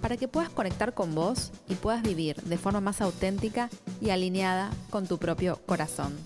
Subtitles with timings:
[0.00, 3.68] para que puedas conectar con vos y puedas vivir de forma más auténtica
[4.00, 6.16] y alineada con tu propio corazón.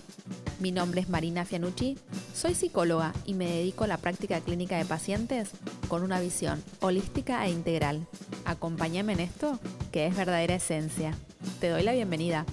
[0.59, 1.97] Mi nombre es Marina Fianucci,
[2.33, 5.51] soy psicóloga y me dedico a la práctica clínica de pacientes
[5.89, 8.07] con una visión holística e integral.
[8.45, 9.59] Acompáñame en esto,
[9.91, 11.13] que es verdadera esencia.
[11.59, 12.45] Te doy la bienvenida.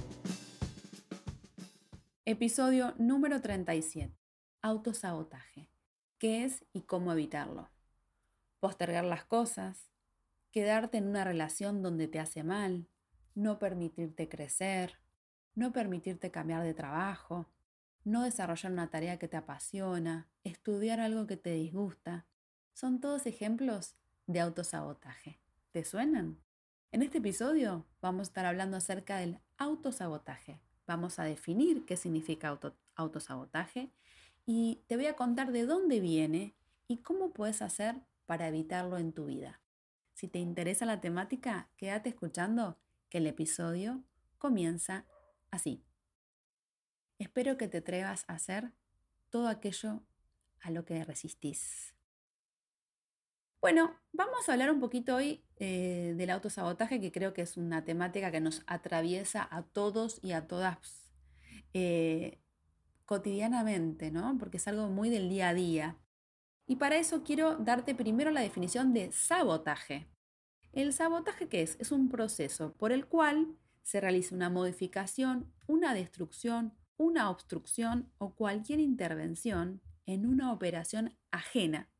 [2.24, 4.12] Episodio número 37.
[4.62, 5.68] Autosabotaje.
[6.18, 7.68] ¿Qué es y cómo evitarlo?
[8.60, 9.91] Postergar las cosas,
[10.52, 12.86] quedarte en una relación donde te hace mal,
[13.34, 14.98] no permitirte crecer,
[15.54, 17.50] no permitirte cambiar de trabajo,
[18.04, 22.26] no desarrollar una tarea que te apasiona, estudiar algo que te disgusta,
[22.74, 25.40] son todos ejemplos de autosabotaje.
[25.70, 26.38] ¿Te suenan?
[26.90, 30.60] En este episodio vamos a estar hablando acerca del autosabotaje.
[30.86, 32.58] Vamos a definir qué significa
[32.94, 33.90] autosabotaje
[34.44, 36.54] y te voy a contar de dónde viene
[36.88, 39.61] y cómo puedes hacer para evitarlo en tu vida.
[40.14, 44.02] Si te interesa la temática, quédate escuchando que el episodio
[44.38, 45.06] comienza
[45.50, 45.84] así.
[47.18, 48.72] Espero que te atrevas a hacer
[49.30, 50.02] todo aquello
[50.60, 51.94] a lo que resistís.
[53.60, 57.84] Bueno, vamos a hablar un poquito hoy eh, del autosabotaje, que creo que es una
[57.84, 61.12] temática que nos atraviesa a todos y a todas
[61.74, 62.40] eh,
[63.06, 64.36] cotidianamente, ¿no?
[64.38, 65.96] Porque es algo muy del día a día.
[66.72, 70.08] Y para eso quiero darte primero la definición de sabotaje.
[70.72, 71.76] ¿El sabotaje qué es?
[71.78, 78.34] Es un proceso por el cual se realiza una modificación, una destrucción, una obstrucción o
[78.34, 81.90] cualquier intervención en una operación ajena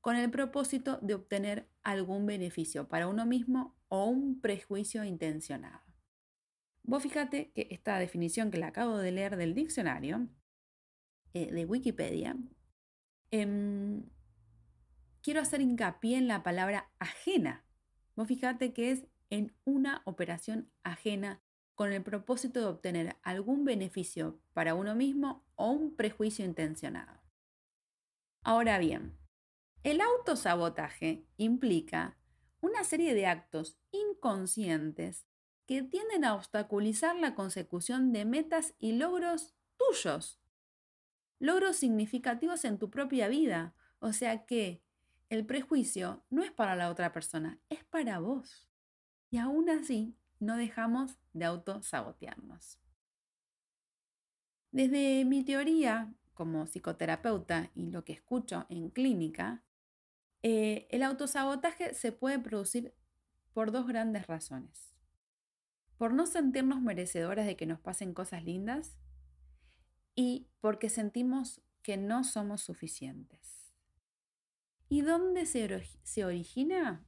[0.00, 5.82] con el propósito de obtener algún beneficio para uno mismo o un prejuicio intencionado.
[6.84, 10.26] Vos fíjate que esta definición que la acabo de leer del diccionario
[11.34, 12.38] eh, de Wikipedia,
[13.30, 14.04] em,
[15.22, 17.64] quiero hacer hincapié en la palabra ajena.
[18.16, 21.40] Vos fíjate que es en una operación ajena
[21.74, 27.20] con el propósito de obtener algún beneficio para uno mismo o un prejuicio intencionado.
[28.42, 29.16] Ahora bien,
[29.82, 32.18] el autosabotaje implica
[32.60, 35.26] una serie de actos inconscientes
[35.66, 40.39] que tienden a obstaculizar la consecución de metas y logros tuyos,
[41.40, 43.74] logros significativos en tu propia vida.
[43.98, 44.84] O sea que
[45.28, 48.68] el prejuicio no es para la otra persona, es para vos.
[49.30, 52.78] Y aún así, no dejamos de autosabotearnos.
[54.72, 59.62] Desde mi teoría como psicoterapeuta y lo que escucho en clínica,
[60.42, 62.94] eh, el autosabotaje se puede producir
[63.52, 64.94] por dos grandes razones.
[65.98, 68.96] Por no sentirnos merecedoras de que nos pasen cosas lindas
[70.14, 73.74] y porque sentimos que no somos suficientes.
[74.88, 77.04] ¿Y dónde se, origina?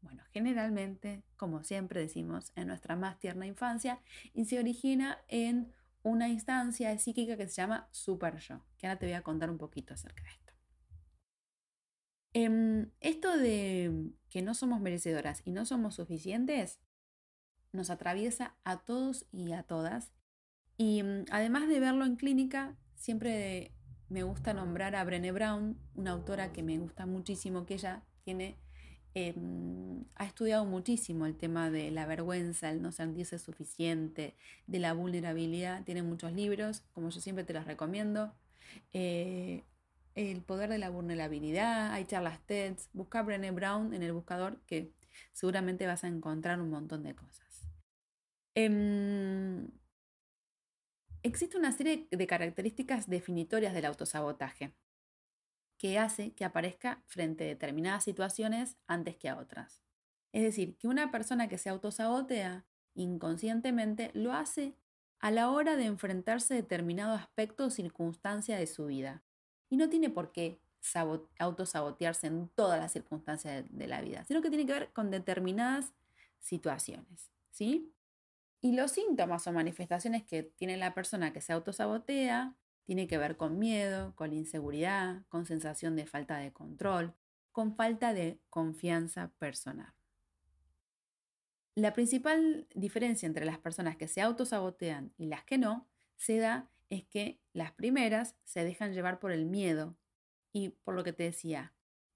[0.00, 4.00] Bueno, generalmente, como siempre decimos, en nuestra más tierna infancia
[4.34, 9.06] y se origina en una instancia psíquica que se llama super yo, que ahora te
[9.06, 10.52] voy a contar un poquito acerca de esto.
[12.34, 16.78] Em, esto de que no somos merecedoras y no somos suficientes
[17.72, 20.12] nos atraviesa a todos y a todas.
[20.78, 23.72] Y mm, además de verlo en clínica, siempre
[24.08, 28.56] me gusta nombrar a Brené Brown, una autora que me gusta muchísimo, que ella tiene,
[29.14, 34.36] em, ha estudiado muchísimo el tema de la vergüenza, el no sentirse suficiente,
[34.66, 35.84] de la vulnerabilidad.
[35.84, 38.32] Tiene muchos libros, como yo siempre te los recomiendo.
[38.92, 39.64] Eh,
[40.14, 44.92] el poder de la vulnerabilidad, hay charlas TED, busca Brené Brown en el buscador que
[45.32, 47.68] seguramente vas a encontrar un montón de cosas.
[48.54, 49.68] Em,
[51.22, 54.72] existe una serie de características definitorias del autosabotaje
[55.78, 59.82] que hace que aparezca frente a determinadas situaciones antes que a otras.
[60.32, 64.74] Es decir, que una persona que se autosabotea inconscientemente lo hace
[65.20, 69.22] a la hora de enfrentarse a determinado aspecto o circunstancia de su vida.
[69.70, 70.60] Y no tiene por qué
[71.38, 75.92] autosabotearse en todas las circunstancias de, la vida, sino que tiene que ver con determinadas
[76.40, 77.30] situaciones.
[77.50, 77.92] ¿sí?
[78.60, 83.36] Y los síntomas o manifestaciones que tiene la persona que se autosabotea tiene que ver
[83.36, 87.14] con miedo, con inseguridad, con sensación de falta de control,
[87.52, 89.92] con falta de confianza personal.
[91.74, 96.70] La principal diferencia entre las personas que se autosabotean y las que no se da
[96.90, 99.96] es que las primeras se dejan llevar por el miedo
[100.52, 101.74] y por lo que te decía,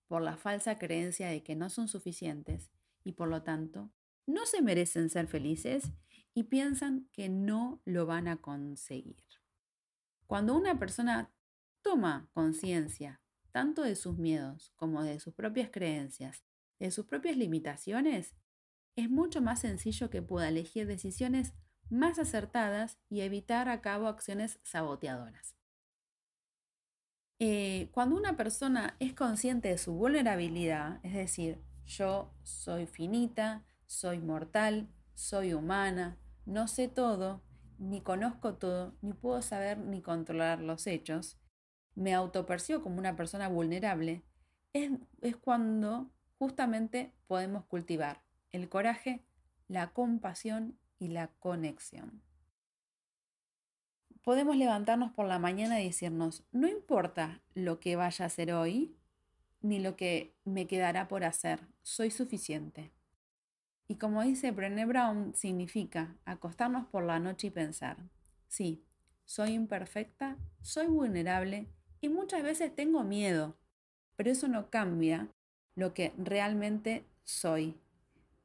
[0.09, 2.73] por la falsa creencia de que no son suficientes
[3.05, 3.91] y por lo tanto
[4.27, 5.93] no se merecen ser felices
[6.35, 9.25] y piensan que no lo van a conseguir.
[10.27, 11.31] Cuando una persona
[11.83, 13.21] toma conciencia
[13.51, 16.43] tanto de sus miedos como de sus propias creencias,
[16.79, 18.35] de sus propias limitaciones,
[18.97, 21.53] es mucho más sencillo que pueda elegir decisiones
[21.91, 25.55] más acertadas y evitar a cabo acciones saboteadoras.
[27.39, 34.19] Eh, cuando una persona es consciente de su vulnerabilidad, es decir, yo soy finita, soy
[34.19, 36.17] mortal, soy humana,
[36.47, 37.43] no sé todo,
[37.79, 41.39] ni conozco todo, ni puedo saber ni controlar los hechos,
[41.95, 44.23] me autopercibo como una persona vulnerable,
[44.73, 44.91] es,
[45.21, 49.25] es cuando justamente podemos cultivar el coraje,
[49.69, 52.23] la compasión y la conexión.
[54.23, 58.97] Podemos levantarnos por la mañana y decirnos, no importa lo que vaya a hacer hoy,
[59.61, 62.93] ni lo que me quedará por hacer, soy suficiente.
[63.93, 67.99] Y como dice Brené Brown, significa acostarnos por la noche y pensar,
[68.49, 68.83] sí,
[69.27, 71.67] soy imperfecta, soy vulnerable
[72.01, 73.55] y muchas veces tengo miedo,
[74.17, 75.29] pero eso no cambia
[75.75, 77.77] lo que realmente soy.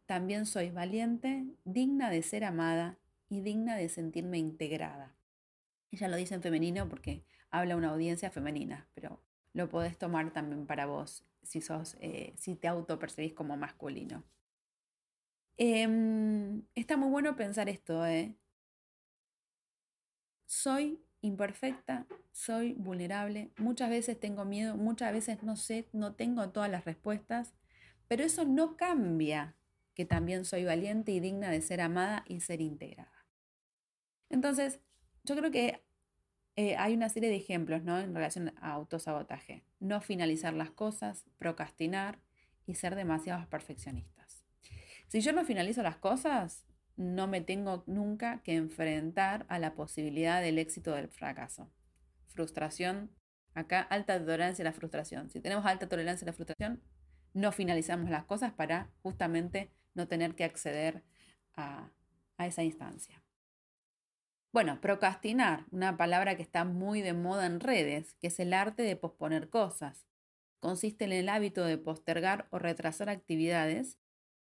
[0.06, 2.98] También soy valiente, digna de ser amada
[3.30, 5.16] y digna de sentirme integrada.
[5.92, 9.22] Ella lo dice en femenino porque habla una audiencia femenina, pero
[9.54, 14.26] lo podés tomar también para vos si, sos, eh, si te autopercibís como masculino.
[15.58, 18.36] Em, está muy bueno pensar esto, ¿eh?
[20.46, 26.70] Soy imperfecta, soy vulnerable, muchas veces tengo miedo, muchas veces no sé, no tengo todas
[26.70, 27.54] las respuestas,
[28.08, 29.56] pero eso no cambia
[29.94, 33.26] que también soy valiente y digna de ser amada y ser integrada.
[34.30, 34.80] Entonces,
[35.24, 35.84] yo creo que
[36.56, 38.00] eh, hay una serie de ejemplos ¿no?
[38.00, 39.64] en relación a autosabotaje.
[39.80, 42.20] No finalizar las cosas, procrastinar
[42.66, 44.37] y ser demasiados perfeccionistas.
[45.08, 46.66] Si yo no finalizo las cosas,
[46.98, 51.72] no me tengo nunca que enfrentar a la posibilidad del éxito del fracaso.
[52.28, 53.12] Frustración,
[53.54, 55.30] acá alta tolerancia a la frustración.
[55.30, 56.82] Si tenemos alta tolerancia a la frustración,
[57.34, 61.04] no finalizamos las cosas para justamente no tener que acceder
[61.56, 61.90] a,
[62.38, 63.24] a esa instancia.
[64.52, 68.82] Bueno, procrastinar, una palabra que está muy de moda en redes, que es el arte
[68.84, 70.06] de posponer cosas.
[70.60, 74.00] Consiste en el hábito de postergar o retrasar actividades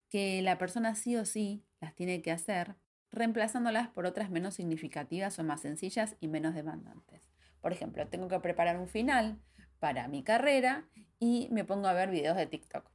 [0.10, 2.76] que la persona sí o sí las tiene que hacer,
[3.12, 7.22] reemplazándolas por otras menos significativas o más sencillas y menos demandantes.
[7.62, 9.40] Por ejemplo, tengo que preparar un final
[9.80, 10.88] para mi carrera
[11.20, 12.90] y me pongo a ver videos de TikTok.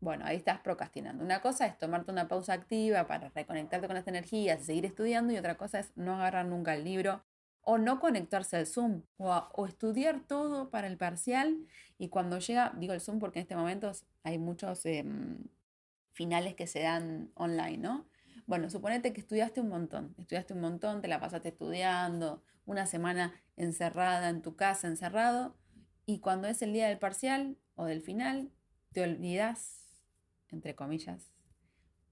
[0.00, 1.24] Bueno, ahí estás procrastinando.
[1.24, 5.32] Una cosa es tomarte una pausa activa para reconectarte con las energías y seguir estudiando
[5.32, 7.24] y otra cosa es no agarrar nunca el libro
[7.62, 11.66] o no conectarse al Zoom o, estudiar todo para el parcial
[11.98, 13.90] y cuando llega, digo el Zoom porque en este momento
[14.22, 15.38] hay muchos em,
[16.16, 18.08] finales que se dan online, ¿no?
[18.46, 23.34] Bueno, suponete que estudiaste un montón, estudiaste un montón, te la pasaste estudiando, una semana
[23.56, 25.56] encerrada en tu casa, encerrado,
[26.06, 28.50] y cuando es el día del parcial o del final,
[28.92, 29.92] te olvidas,
[30.48, 31.32] entre comillas,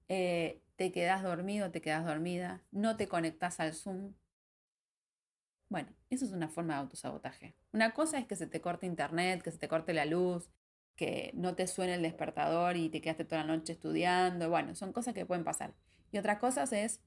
[0.07, 4.13] eh, te quedas dormido, te quedas dormida, no te conectas al Zoom.
[5.69, 7.55] Bueno, eso es una forma de autosabotaje.
[7.71, 10.51] Una cosa es que se te corte internet, que se te corte la luz,
[10.95, 14.49] que no te suene el despertador y te quedaste toda la noche estudiando.
[14.49, 15.73] Bueno, son cosas que pueden pasar.
[16.11, 17.01] Y otra cosa es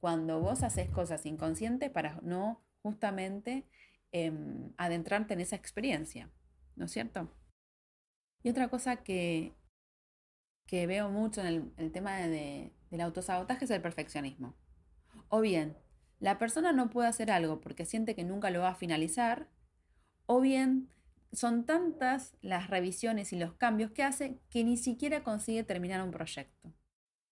[0.00, 3.66] cuando vos haces cosas inconscientes para no justamente
[4.12, 6.30] em, adentrarte en esa experiencia,
[6.76, 7.30] ¿no es cierto?
[8.42, 9.54] Y otra cosa que,
[10.66, 14.54] que veo mucho en el, tema de, del autosabotaje es el perfeccionismo.
[15.28, 15.76] O bien,
[16.20, 19.48] la persona no puede hacer algo porque siente que nunca lo va a finalizar,
[20.26, 20.90] o bien
[21.34, 26.10] son tantas las revisiones y los cambios que hace que ni siquiera consigue terminar un
[26.10, 26.72] proyecto.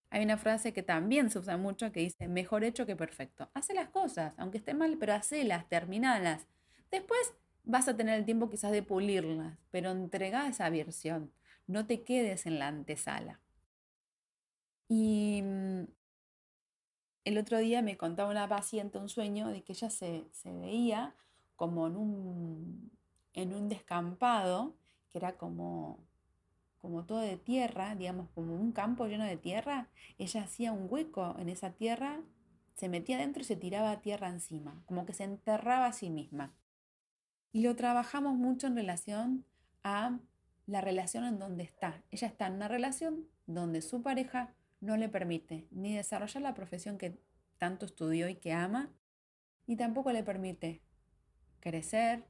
[0.09, 3.49] Hay una frase que también se usa mucho que dice, mejor hecho que perfecto.
[3.53, 6.47] Hace las cosas, aunque esté mal, pero hacelas, terminalas.
[6.91, 7.33] Después
[7.63, 11.33] vas a tener el tiempo quizás de pulirlas, pero entrega esa versión.
[11.65, 13.39] No te quedes en la antesala.
[14.87, 15.85] Y mm,
[17.23, 21.15] el otro día me contaba una paciente un sueño de que ella se, se veía
[21.55, 22.91] como en un
[23.33, 24.75] en un descampado
[25.09, 25.99] que era como,
[26.81, 31.35] como todo de tierra, digamos, como un campo lleno de tierra, ella hacía un hueco
[31.39, 32.21] en esa tierra,
[32.75, 36.53] se metía dentro y se tiraba tierra encima, como que se enterraba a sí misma.
[37.51, 39.45] Y lo trabajamos mucho en relación
[39.83, 40.19] a
[40.65, 42.01] la relación en donde está.
[42.09, 46.97] Ella está en una relación donde su pareja no le permite ni desarrollar la profesión
[46.97, 47.19] que
[47.57, 48.91] tanto estudió y que ama,
[49.67, 50.81] ni tampoco le permite
[51.59, 52.25] crecer,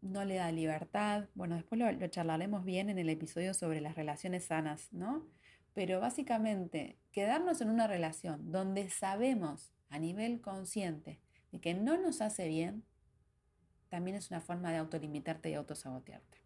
[0.00, 1.28] no le da libertad.
[1.34, 5.26] Bueno, después lo, charlaremos bien en el episodio sobre las relaciones sanas, ¿no?
[5.74, 11.20] Pero básicamente, quedarnos en una relación donde sabemos a nivel consciente
[11.52, 12.84] de que no nos hace bien,
[13.88, 16.38] también es una forma de autolimitarte y autosabotearte.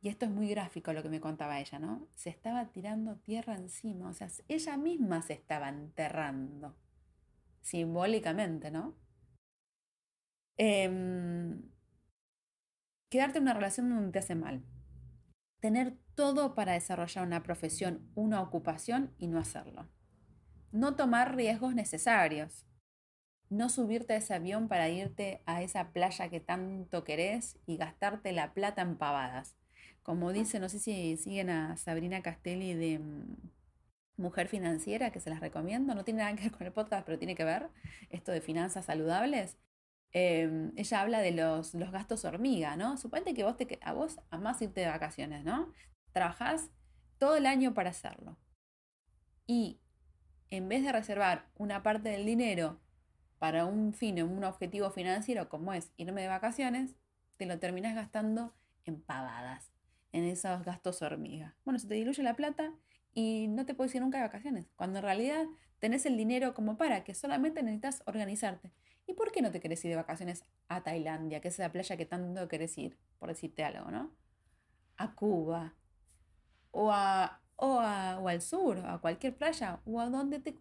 [0.00, 2.06] Y esto es muy gráfico lo que me contaba ella, ¿no?
[2.14, 6.76] Se estaba tirando tierra encima, o sea, ella misma se estaba enterrando,
[7.62, 8.94] simbólicamente, ¿no?
[10.58, 11.62] Em,
[13.08, 14.62] quedarte en una relación donde te hace mal.
[15.60, 19.88] Tener todo para desarrollar una profesión, una ocupación y no hacerlo.
[20.70, 22.66] No tomar riesgos necesarios.
[23.48, 28.32] No subirte a ese avión para irte a esa playa que tanto querés y gastarte
[28.32, 29.56] la plata en pavadas
[30.08, 33.36] como dice, no sé si siguen a Sabrina Castelli de mm,
[34.16, 37.18] Mujer Financiera, que se las recomiendo, no tiene nada que ver con el podcast, pero
[37.18, 37.68] tiene que ver
[38.08, 39.58] esto de finanzas saludables.
[40.12, 42.96] Em, ella habla de los, los, gastos hormiga, ¿no?
[42.96, 45.72] Suponte que vos te, a vos amás irte de vacaciones, ¿no?
[46.12, 46.70] Trabajás
[47.18, 48.38] todo el año para hacerlo.
[49.46, 49.80] Y
[50.50, 52.80] en vez de reservar una parte del dinero
[53.38, 56.96] para un fin, un objetivo financiero como es irme de vacaciones,
[57.36, 59.70] te lo terminás gastando en pavadas
[60.12, 61.54] en esos gastos hormiga.
[61.64, 62.72] Bueno, se te diluye la plata
[63.14, 65.46] y no te puedes ir nunca de vacaciones, cuando en realidad
[65.78, 68.72] tenés el dinero como para, que solamente necesitas organizarte.
[69.08, 71.96] ¿Y por qué no te querés ir de vacaciones a Tailandia, que es la playa
[71.96, 74.12] que tanto querés ir, por decirte algo, ¿no?
[74.98, 75.74] A Cuba,
[76.72, 80.58] o, a, o, o al sur, a cualquier playa, o a donde te...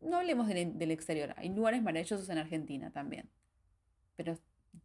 [0.00, 3.30] No hablemos del, del exterior, hay lugares maravillosos en Argentina también.
[4.16, 4.36] Pero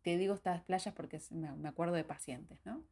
[0.03, 2.83] te digo estas playas porque me acuerdo de pacientes, ¿no?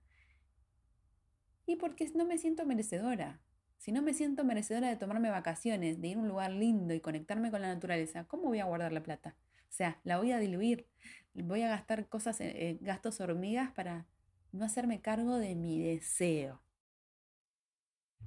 [1.68, 3.40] Y porque no me siento merecedora.
[3.78, 7.00] Si no me siento merecedora de tomarme vacaciones, de ir a un lugar lindo y
[7.00, 9.36] conectarme con la naturaleza, ¿cómo voy a guardar la plata?
[9.70, 10.88] O sea, la voy a diluir.
[11.34, 14.08] Voy a gastar cosas, eh, gastos hormigas para
[14.52, 16.62] no hacerme cargo de mi deseo.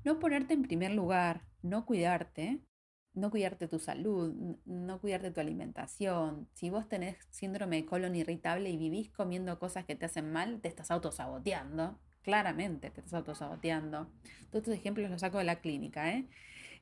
[0.05, 2.61] No ponerte en primer lugar, no cuidarte,
[3.15, 4.35] no cuidarte tu salud,
[4.65, 6.49] no cuidarte tu alimentación.
[6.55, 10.61] Si vos tenés síndrome de colon irritable y vivís comiendo cosas que te hacen mal,
[10.61, 14.11] te estás autosaboteando claramente te estás autosaboteando.
[14.51, 16.11] Todos estos ejemplos los saco de la clínica.
[16.13, 16.27] ¿eh?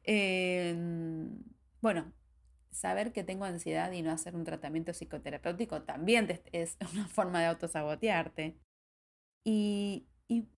[0.05, 1.43] Em,
[1.81, 2.13] bueno,
[2.71, 7.47] saber que tengo ansiedad y no hacer un tratamiento psicoterapéutico también es una forma de
[7.47, 8.59] autosabotearte.
[9.45, 10.49] Y, y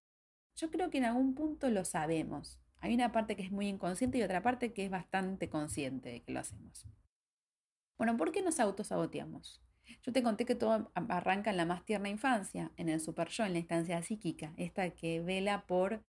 [0.56, 2.60] yo creo que en algún punto lo sabemos.
[2.80, 6.22] Hay una parte que es muy inconsciente y otra parte que es bastante consciente de
[6.22, 6.86] que lo hacemos.
[7.96, 9.62] Bueno, ¿por qué nos autosaboteamos?
[10.02, 13.44] Yo te conté que todo arranca en la más tierna infancia, en el super yo,
[13.44, 16.04] en la instancia psíquica, esta que vela por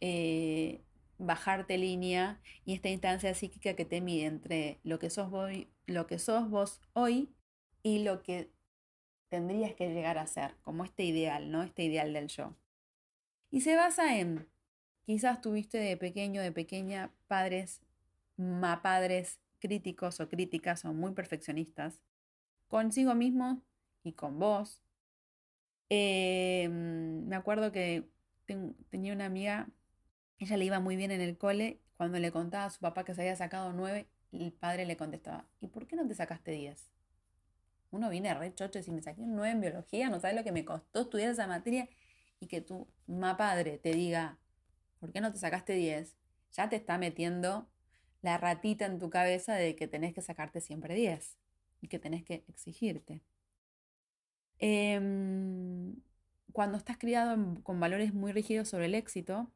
[0.00, 0.82] eh,
[1.20, 5.30] bajarte línea y esta instancia psíquica que te mide entre lo que sos,
[5.86, 7.34] lo que sos vos hoy
[7.82, 8.50] y lo que
[9.28, 11.62] tendrías que llegar a ser, como este ideal, ¿no?
[11.62, 12.56] Este ideal del yo.
[13.50, 14.48] Y se basa en,
[15.04, 17.80] quizás tuviste de pequeño, de pequeña, padres,
[18.36, 22.00] ma padres críticos o críticas o muy perfeccionistas,
[22.68, 23.62] consigo mismo
[24.02, 24.82] y con vos.
[25.90, 28.08] Em, me acuerdo que
[28.90, 29.68] tenía una amiga,
[30.40, 33.14] ella le iba muy bien en el cole, cuando le contaba a su papá que
[33.14, 36.90] se había sacado nueve, el padre le contestaba, ¿y por qué no te sacaste diez?
[37.90, 40.44] Uno viene re chocho y si me saqué un 9 en biología, no sabes lo
[40.44, 41.88] que me costó estudiar esa materia
[42.38, 44.38] y que tu ma padre te diga,
[45.00, 46.16] ¿por qué no te sacaste 10?
[46.52, 47.68] Ya te está metiendo
[48.22, 51.36] la ratita en tu cabeza de que tenés que sacarte siempre 10
[51.80, 53.22] y que tenés que exigirte.
[54.58, 55.96] Em,
[56.52, 59.50] cuando estás criado con valores muy rígidos sobre el éxito,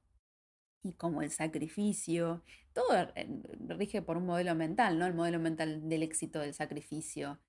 [0.84, 3.08] y como el sacrificio, todo
[3.68, 5.06] rige por un modelo mental, ¿no?
[5.06, 7.40] El modelo mental del éxito, del sacrificio.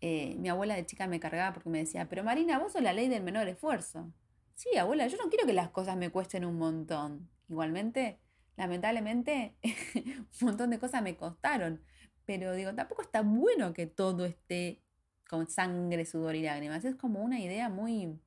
[0.00, 2.92] Eh, mi abuela de chica me cargaba porque me decía, pero Marina, vos sos la
[2.92, 4.12] ley del menor esfuerzo.
[4.54, 7.30] Sí, abuela, yo no quiero que las cosas me cuesten un montón.
[7.48, 8.18] Igualmente,
[8.56, 9.56] lamentablemente,
[10.42, 11.80] un montón de cosas me costaron.
[12.26, 14.82] Pero digo, tampoco está bueno que todo esté
[15.28, 16.84] con sangre, sudor y lágrimas.
[16.84, 18.20] Es como una idea muy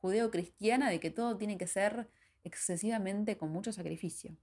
[0.00, 2.10] judeo-cristiana de que todo tiene que ser
[2.44, 4.36] excesivamente con mucho sacrificio.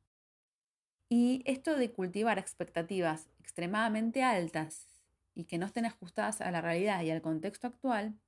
[1.09, 4.87] Y esto de cultivar expectativas extremadamente altas
[5.33, 8.19] y que no estén ajustadas a la realidad y al contexto actual,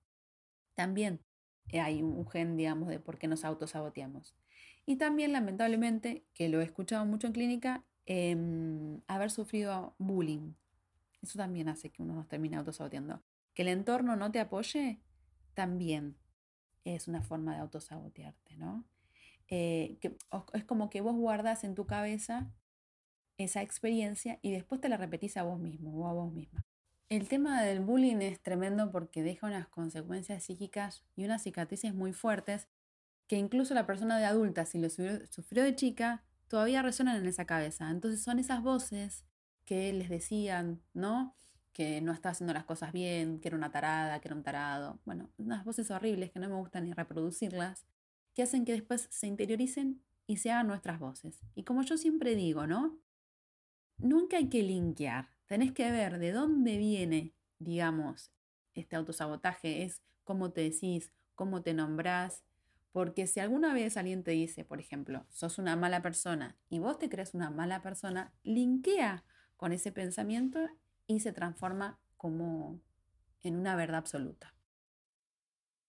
[0.76, 1.20] también
[1.74, 4.34] hay un gen, digamos, de por qué nos autosaboteamos.
[4.86, 10.54] Y también, lamentablemente, que lo he escuchado mucho en clínica, em, haber sufrido bullying.
[11.22, 13.22] Eso también hace que uno nos termine autosaboteando.
[13.54, 15.00] Que el entorno no te apoye,
[15.54, 16.18] también
[16.86, 18.86] es una forma de autosabotearte, ¿no?
[19.50, 19.98] Eh,
[20.54, 22.52] es como que vos guardas en tu cabeza
[23.38, 26.66] esa experiencia y después te la repetís a vos mismo o a vos misma.
[27.10, 32.14] El tema del bullying es tremendo porque deja unas consecuencias psíquicas y unas cicatrices muy
[32.14, 32.68] fuertes
[33.28, 37.46] que incluso la persona de adulta, si lo sufrió de chica, todavía resuenan en esa
[37.46, 37.90] cabeza.
[37.90, 39.24] Entonces son esas voces
[39.66, 41.36] que les decían, ¿no?
[41.74, 45.00] Que no está haciendo las cosas bien, que era una tarada, que era un tarado.
[45.06, 47.86] Bueno, unas voces horribles que no me gusta ni reproducirlas,
[48.34, 51.40] que hacen que después se interioricen y se hagan nuestras voces.
[51.56, 53.00] Y como yo siempre digo, ¿no?
[53.98, 55.30] Nunca hay que linkear.
[55.48, 58.32] Tenés que ver de dónde viene, digamos,
[58.76, 59.84] este autosabotaje.
[59.84, 62.44] Es cómo te decís, cómo te nombrás,
[62.92, 66.98] porque si alguna vez alguien te dice, por ejemplo, sos una mala persona y vos
[66.98, 69.24] te crees una mala persona, linkea
[69.58, 70.60] con ese pensamiento
[71.08, 72.82] y se transforma como
[73.42, 74.54] en una verdad absoluta.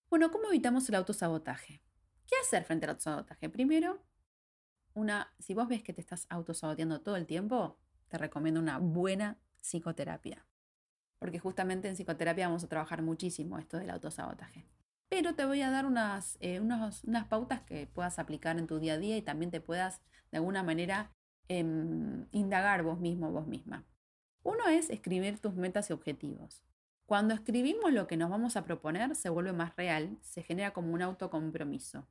[0.08, 1.82] Bueno, ¿cómo evitamos el autosabotaje?
[2.30, 3.48] ¿Qué hacer frente al autosabotaje?
[3.48, 4.00] Primero,
[4.94, 7.76] una, si vos ves que te estás autosaboteando todo el tiempo,
[8.08, 10.46] te recomiendo una buena psicoterapia.
[11.18, 14.64] Porque justamente en psicoterapia vamos a trabajar muchísimo esto del autosabotaje
[15.10, 18.94] pero te voy a dar unas, eh, unas, pautas que puedas aplicar en tu día
[18.94, 21.12] a día y también te puedas de alguna manera
[21.48, 23.84] em, indagar vos mismo, vos misma.
[24.44, 26.62] Uno es escribir tus metas y objetivos.
[27.06, 30.94] Cuando escribimos lo que nos vamos a proponer, se vuelve más real, se genera como
[30.94, 32.06] un autocompromiso,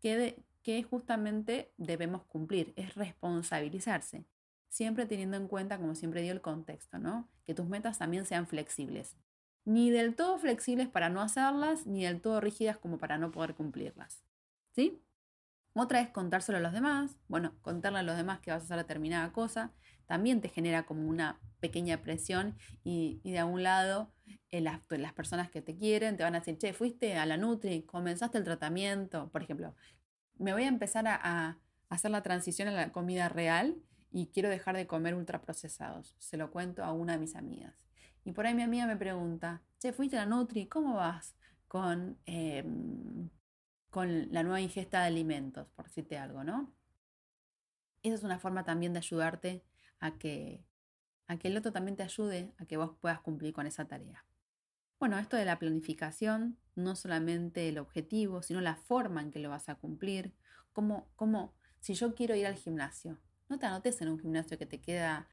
[0.00, 4.24] que, que justamente debemos cumplir, es responsabilizarse,
[4.68, 7.28] siempre teniendo en cuenta, como siempre digo, el contexto, ¿no?
[7.46, 9.16] Que tus metas también sean flexibles
[9.68, 13.54] ni del todo flexibles para no hacerlas, ni del todo rígidas como para no poder
[13.54, 14.24] cumplirlas.
[14.72, 15.02] ¿Sí?
[15.74, 17.18] Otra es contárselo a los demás.
[17.28, 19.74] Bueno, contarle a los demás que vas a hacer determinada cosa
[20.06, 24.10] también te genera como una pequeña presión y, de algún lado
[24.50, 27.36] eh, las, las, personas que te quieren te van a decir, che, fuiste a la
[27.36, 29.74] Nutri, comenzaste el tratamiento, por ejemplo,
[30.38, 33.76] me voy a empezar a, hacer la transición a la comida real
[34.10, 36.14] y quiero dejar de comer ultraprocesados.
[36.18, 37.74] Se lo cuento a una de mis amigas.
[38.24, 41.34] Y por ahí mi amiga me pregunta, che, fuiste a la Nutri, ¿cómo vas
[41.66, 43.30] con, em,
[43.90, 46.74] con la nueva ingesta de alimentos, por decirte algo, ¿no?
[48.02, 49.64] Esa es una forma también de ayudarte
[50.00, 50.62] a que,
[51.28, 54.24] a que el otro también te ayude a que vos puedas cumplir con esa tarea.
[54.98, 59.50] Bueno, esto de la planificación, no solamente el objetivo, sino la forma en que lo
[59.50, 60.34] vas a cumplir,
[60.72, 64.66] como, como si yo quiero ir al gimnasio, no te anotes en un gimnasio que
[64.66, 65.28] te queda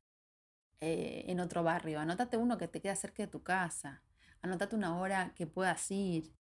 [0.82, 4.04] eh, en otro barrio, anótate uno que te queda cerca de tu casa,
[4.42, 6.36] anótate una hora que puedas ir.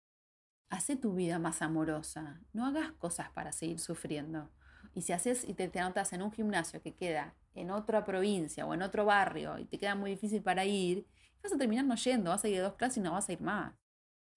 [0.68, 4.50] Hace tu vida más amorosa, no hagas cosas para seguir sufriendo.
[4.94, 8.66] Y si haces y te, te anotas en un gimnasio que queda en otra provincia
[8.66, 11.06] o en otro barrio y te queda muy difícil para ir,
[11.42, 13.32] vas a terminar no yendo, vas a ir a dos clases y no vas a
[13.32, 13.74] ir más.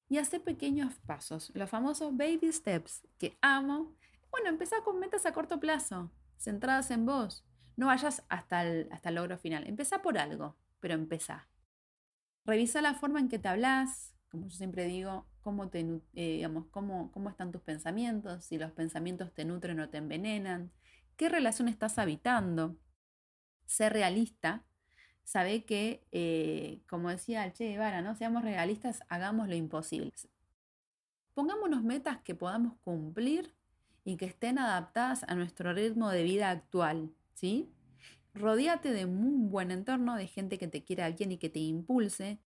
[0.10, 3.96] Y hace pequeños pasos, los famosos baby steps, que amo.
[4.32, 7.46] Bueno, empezá con metas a corto plazo, centradas en vos.
[7.76, 9.68] No vayas hasta el, hasta el logro final.
[9.68, 11.50] Empezá por algo, pero empezá.
[12.46, 16.68] Revisa la forma en que te hablas, como yo siempre digo, cómo, te, eh, digamos,
[16.72, 20.72] cómo, cómo están tus pensamientos, si los pensamientos te nutren o te envenenan,
[21.18, 22.78] qué relación estás habitando.
[23.68, 24.64] Sé realista,
[25.24, 28.16] sabe que, eh, como decía el Che Guevara, ¿no?
[28.16, 30.12] seamos realistas, hagamos lo imposible.
[31.36, 33.54] Pongámonos metas que podamos cumplir
[34.04, 37.12] y que estén adaptadas a nuestro ritmo de vida actual.
[37.36, 37.70] ¿sí?
[38.34, 42.40] Rodíate de un buen entorno, de gente que te quiera bien y que te impulse,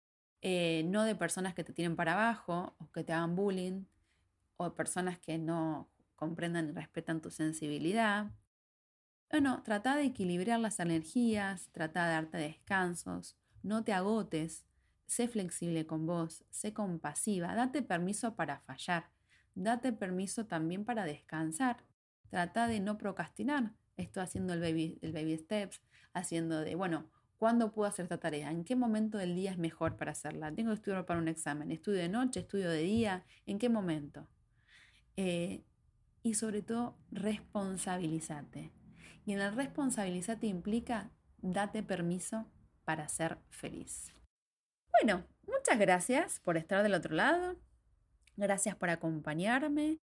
[0.41, 3.85] eh, no de personas que te tiren para abajo o que te hagan bullying,
[4.57, 8.31] o personas que no comprendan y respetan tu sensibilidad.
[9.31, 14.65] Bueno, trata de equilibrar las energías, trata de darte descansos, no te agotes,
[15.07, 19.11] sé flexible con vos, sé compasiva, date permiso para fallar,
[19.55, 21.85] date permiso también para descansar,
[22.31, 25.83] trata de no procrastinar, Estoy haciendo el baby, steps,
[26.15, 28.51] haciendo de, bueno, ¿cuándo puedo hacer esta tarea?
[28.51, 30.53] ¿En qué momento del día es mejor para hacerla?
[30.53, 31.73] ¿Tengo que estudiar para un examen?
[31.73, 32.41] ¿Estudio de noche?
[32.41, 33.25] ¿Estudio de día?
[33.45, 34.29] ¿En qué momento?
[35.17, 35.65] Eh,
[36.23, 38.78] y sobre todo, responsabilízate.
[39.29, 41.11] Y en el responsabilizarte implica
[41.43, 42.47] date permiso
[42.87, 44.15] para ser feliz.
[44.91, 47.57] Bueno, muchas gracias por estar del otro lado.
[48.37, 49.99] Gracias por acompañarme.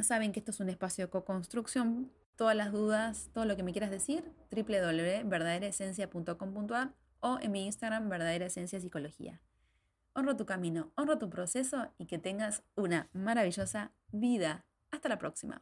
[0.00, 3.70] Saben que esto es un espacio de co-construcción todas las dudas, todo lo que me
[3.70, 9.40] quieras decir, www.verdaderaesencia.com.ar o en mi Instagram, Verdadera Esencia Psicología.
[10.14, 14.66] Honro tu camino, honro tu proceso y que tengas una maravillosa vida.
[14.90, 15.60] Hasta la próxima.